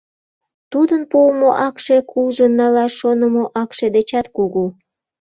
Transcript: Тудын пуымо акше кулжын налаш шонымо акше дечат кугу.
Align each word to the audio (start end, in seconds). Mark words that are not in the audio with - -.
Тудын 0.71 1.01
пуымо 1.11 1.49
акше 1.67 1.97
кулжын 2.11 2.51
налаш 2.59 2.93
шонымо 2.99 3.43
акше 3.61 3.87
дечат 3.95 4.27
кугу. 4.35 4.65